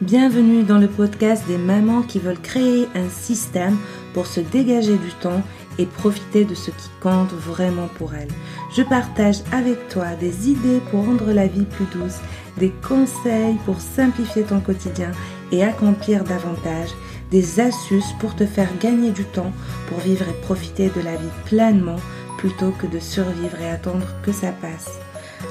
[0.00, 3.76] Bienvenue dans le podcast des mamans qui veulent créer un système
[4.14, 5.42] pour se dégager du temps
[5.78, 8.32] et profiter de ce qui compte vraiment pour elles.
[8.74, 12.18] Je partage avec toi des idées pour rendre la vie plus douce,
[12.58, 15.12] des conseils pour simplifier ton quotidien
[15.52, 16.90] et accomplir davantage,
[17.30, 19.52] des astuces pour te faire gagner du temps
[19.88, 22.00] pour vivre et profiter de la vie pleinement
[22.38, 24.90] plutôt que de survivre et attendre que ça passe.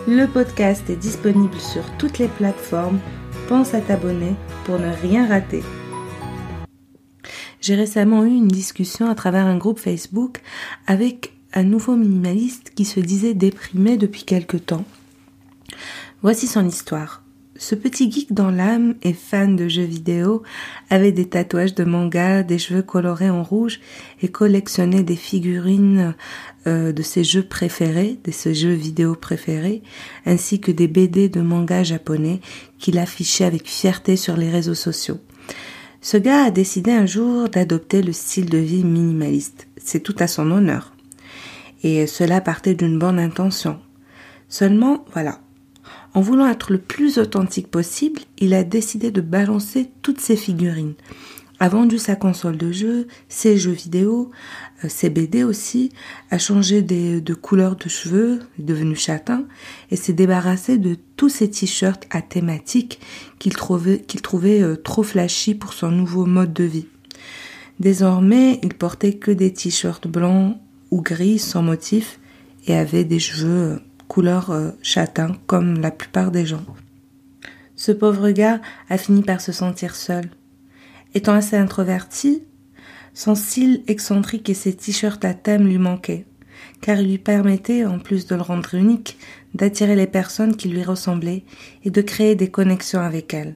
[0.08, 3.00] Le podcast est disponible sur toutes les plateformes.
[3.48, 4.36] Pense à t'abonner
[4.66, 5.64] pour ne rien rater.
[7.62, 10.42] J'ai récemment eu une discussion à travers un groupe Facebook
[10.88, 14.86] avec un nouveau minimaliste qui se disait déprimé depuis quelque temps.
[16.22, 17.24] Voici son histoire.
[17.62, 20.42] Ce petit geek dans l'âme et fan de jeux vidéo
[20.90, 23.80] avait des tatouages de manga, des cheveux colorés en rouge
[24.24, 26.16] et collectionnait des figurines
[26.66, 29.84] euh, de ses jeux préférés, de ses jeux vidéo préférés,
[30.26, 32.42] ainsi que des BD de manga japonais
[32.80, 35.20] qu'il affichait avec fierté sur les réseaux sociaux.
[36.02, 39.68] Ce gars a décidé un jour d'adopter le style de vie minimaliste.
[39.78, 40.96] C'est tout à son honneur.
[41.84, 43.80] Et cela partait d'une bonne intention.
[44.50, 45.42] Seulement, voilà,
[46.14, 50.94] en voulant être le plus authentique possible, il a décidé de balancer toutes ses figurines.
[51.60, 54.32] A vendu sa console de jeu, ses jeux vidéo,
[54.84, 55.92] euh, ses BD aussi,
[56.32, 59.46] a changé de couleur de cheveux, est devenu châtain,
[59.92, 63.00] et s'est débarrassé de tous ses t-shirts à thématique
[63.38, 66.88] qu'il trouvait, qu'il trouvait euh, trop flashy pour son nouveau mode de vie.
[67.80, 70.58] Désormais, il portait que des t-shirts blancs
[70.90, 72.20] ou gris sans motif
[72.68, 73.80] et avait des cheveux euh,
[74.12, 76.66] couleur euh, châtain comme la plupart des gens.
[77.78, 78.60] Ce pauvre gars
[78.90, 80.26] a fini par se sentir seul.
[81.14, 82.44] Étant assez introverti,
[83.14, 86.26] son style excentrique et ses t-shirts à thème lui manquaient,
[86.82, 89.18] car il lui permettait, en plus de le rendre unique,
[89.56, 91.46] d'attirer les personnes qui lui ressemblaient
[91.86, 93.56] et de créer des connexions avec elles.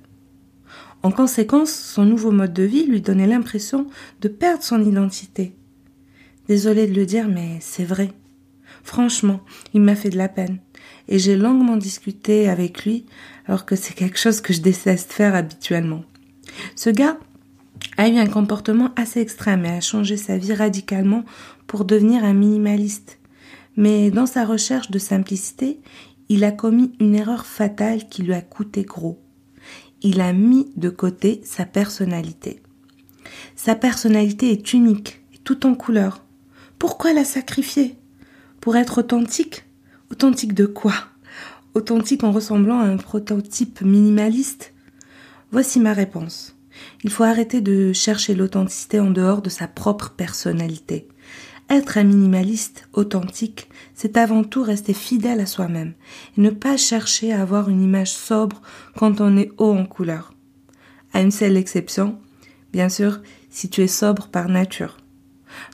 [1.03, 3.87] En conséquence, son nouveau mode de vie lui donnait l'impression
[4.21, 5.53] de perdre son identité.
[6.47, 8.13] Désolé de le dire, mais c'est vrai.
[8.85, 9.41] Franchement,
[9.73, 10.59] il m'a fait de la peine.
[11.07, 13.05] Et j'ai longuement discuté avec lui,
[13.47, 16.03] alors que c'est quelque chose que je déteste faire habituellement.
[16.75, 17.17] Ce gars
[17.97, 21.25] a eu un comportement assez extrême et a changé sa vie radicalement
[21.65, 23.17] pour devenir un minimaliste.
[23.75, 25.79] Mais dans sa recherche de simplicité,
[26.29, 29.19] il a commis une erreur fatale qui lui a coûté gros.
[30.03, 32.61] Il a mis de côté sa personnalité.
[33.55, 36.23] Sa personnalité est unique et tout en couleur.
[36.77, 37.97] Pourquoi la sacrifier?
[38.65, 39.63] Pour être authentique
[40.09, 40.95] Authentique de quoi?
[41.75, 44.73] Authentique en ressemblant à un prototype minimaliste?
[45.51, 46.57] Voici ma réponse.
[47.03, 51.07] Il faut arrêter de chercher l'authenticité en dehors de sa propre personnalité.
[51.69, 55.93] Être un minimaliste authentique, c'est avant tout rester fidèle à soi-même
[56.35, 58.63] et ne pas chercher à avoir une image sobre
[58.97, 60.33] quand on est haut en couleur.
[61.13, 62.17] À une seule exception,
[62.73, 63.19] bien sûr,
[63.51, 64.97] si tu es sobre par nature.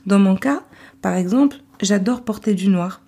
[0.04, 0.62] Dans mon cas,
[1.00, 3.02] par exemple, j'adore porter du noir.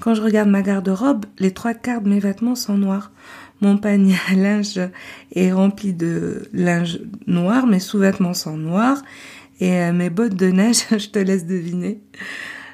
[0.00, 3.12] Quand je regarde ma garde-robe, les trois quarts de mes vêtements sont noirs.
[3.60, 4.80] Mon panier à linge
[5.34, 9.02] est rempli de linge noir, mes sous-vêtements sont noirs
[9.60, 12.00] et euh, mes bottes de neige, je te laisse deviner.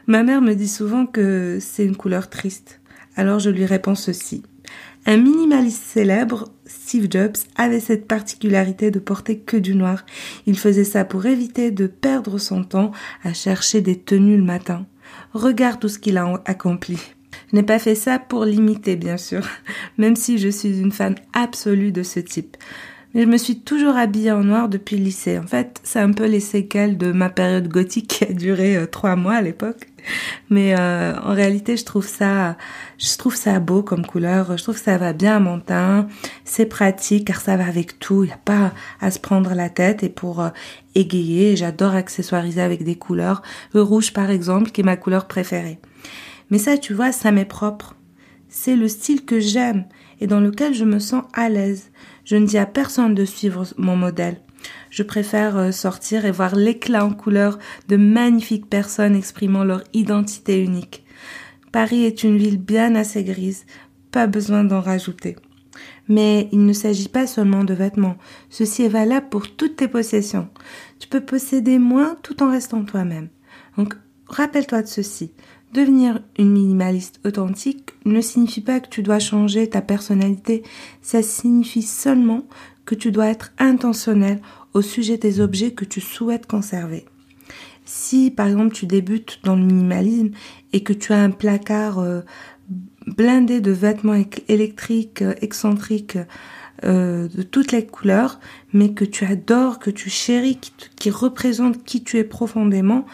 [0.06, 2.80] Ma mère me dit souvent que c'est une couleur triste.
[3.14, 4.42] Alors je lui réponds ceci.
[5.06, 10.04] Un minimaliste célèbre, Steve Jobs, avait cette particularité de porter que du noir.
[10.46, 12.92] Il faisait ça pour éviter de perdre son temps
[13.24, 14.86] à chercher des tenues le matin.
[15.34, 16.98] Regarde tout ce qu'il a accompli.
[17.50, 19.46] Je n'ai pas fait ça pour l'imiter, bien sûr,
[19.98, 22.56] même si je suis une fan absolue de ce type.
[23.14, 25.38] Mais je me suis toujours habillée en noir depuis le lycée.
[25.38, 28.86] En fait, c'est un peu les séquelles de ma période gothique qui a duré euh,
[28.86, 29.91] trois mois à l'époque.
[30.50, 32.56] Mais euh, en réalité, je trouve ça,
[32.98, 34.56] je trouve ça beau comme couleur.
[34.56, 36.08] Je trouve que ça va bien à mon teint.
[36.44, 38.24] C'est pratique car ça va avec tout.
[38.24, 40.02] Il n'y a pas à se prendre la tête.
[40.02, 40.50] Et pour euh,
[40.94, 43.42] égayer, j'adore accessoiriser avec des couleurs.
[43.72, 45.78] Le rouge, par exemple, qui est ma couleur préférée.
[46.50, 47.94] Mais ça, tu vois, ça m'est propre.
[48.48, 49.86] C'est le style que j'aime
[50.20, 51.90] et dans lequel je me sens à l'aise.
[52.24, 54.36] Je ne dis à personne de suivre mon modèle.
[54.90, 60.62] Je préfère euh, sortir et voir l'éclat en couleur de magnifiques personnes exprimant leur identité
[60.62, 61.04] unique.
[61.72, 63.64] Paris est une ville bien assez grise,
[64.10, 65.36] pas besoin d'en rajouter.
[66.08, 68.18] Mais il ne s'agit pas seulement de vêtements,
[68.50, 70.48] ceci est valable pour toutes tes possessions.
[70.98, 73.28] Tu peux posséder moins tout en restant toi-même.
[73.78, 73.94] Donc
[74.26, 75.32] rappelle-toi de ceci.
[75.72, 80.62] Devenir une minimaliste authentique ne signifie pas que tu dois changer ta personnalité,
[81.00, 82.44] ça signifie seulement
[82.84, 84.40] que tu dois être intentionnel
[84.74, 87.06] au sujet des objets que tu souhaites conserver.
[87.84, 90.30] Si par exemple tu débutes dans le minimalisme
[90.72, 92.20] et que tu as un placard euh,
[93.06, 96.18] blindé de vêtements électriques, euh, excentriques,
[96.84, 98.40] euh, de toutes les couleurs,
[98.72, 103.06] mais que tu adores, que tu chéris, qui, qui représentent qui tu es profondément,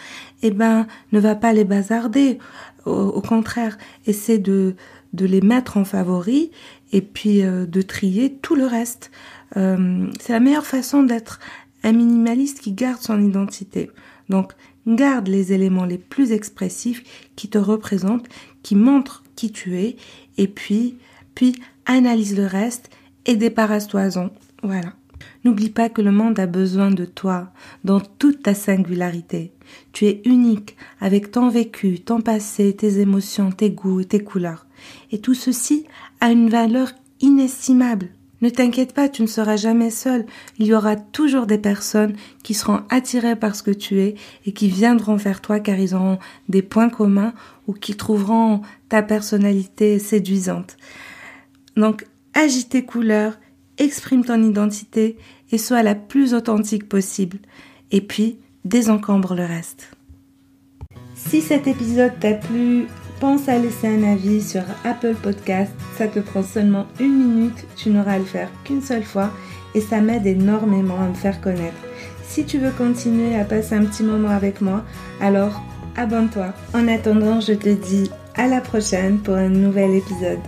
[0.43, 2.39] eh ben, ne va pas les bazarder.
[2.87, 3.77] Au, contraire,
[4.07, 4.75] essaie de,
[5.13, 6.51] de les mettre en favori
[6.93, 9.11] et puis euh, de trier tout le reste.
[9.57, 11.41] Euh, c'est la meilleure façon d'être
[11.83, 13.91] un minimaliste qui garde son identité.
[14.29, 14.53] Donc,
[14.87, 17.03] garde les éléments les plus expressifs
[17.37, 18.29] qui te représentent,
[18.63, 19.97] qui montrent qui tu es,
[20.37, 20.97] et puis,
[21.35, 21.55] puis
[21.87, 22.91] analyse le reste
[23.27, 24.31] et débarrasse-toi-en.
[24.63, 24.95] Voilà.
[25.45, 27.53] N'oublie pas que le monde a besoin de toi
[27.85, 29.53] dans toute ta singularité.
[29.93, 34.67] Tu es unique avec ton vécu, ton passé, tes émotions, tes goûts, tes couleurs.
[35.11, 35.85] Et tout ceci
[36.21, 38.09] a une valeur inestimable.
[38.41, 40.25] Ne t'inquiète pas, tu ne seras jamais seul.
[40.59, 42.15] Il y aura toujours des personnes
[42.45, 44.15] qui seront attirées par ce que tu es
[44.47, 47.35] et qui viendront vers toi car ils auront des points communs
[47.67, 50.77] ou qui trouveront ta personnalité séduisante.
[51.77, 53.39] Donc, agis tes couleurs,
[53.77, 55.17] exprime ton identité
[55.51, 57.39] et sois la plus authentique possible.
[57.91, 59.91] Et puis, désencombre le reste.
[61.15, 62.87] Si cet épisode t'a plu,
[63.21, 65.73] pense à laisser un avis sur Apple Podcast.
[65.97, 69.31] Ça te prend seulement une minute, tu n'auras à le faire qu'une seule fois
[69.75, 71.77] et ça m'aide énormément à me faire connaître.
[72.23, 74.85] Si tu veux continuer à passer un petit moment avec moi,
[75.21, 75.63] alors
[75.97, 76.53] abonne-toi.
[76.75, 80.41] En attendant, je te dis à la prochaine pour un nouvel épisode.